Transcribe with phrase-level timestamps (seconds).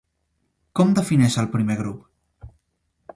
[0.79, 2.51] Com defineix el primer grup?